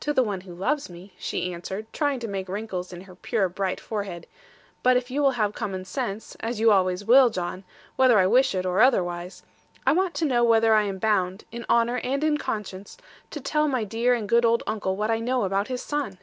[0.00, 3.46] 'To the one who loves me,' she answered, trying to make wrinkles in her pure
[3.46, 4.26] bright forehead:
[4.82, 7.64] 'but if you will have common sense, as you always will, John,
[7.96, 9.42] whether I wish it or otherwise
[9.86, 12.96] I want to know whether I am bound, in honour, and in conscience,
[13.32, 16.16] to tell my dear and good old uncle what I know about his son?'